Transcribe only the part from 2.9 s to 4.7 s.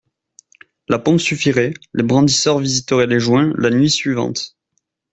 les joints, la nuit suivante.